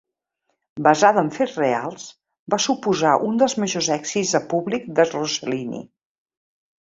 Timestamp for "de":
4.37-4.43, 5.01-5.05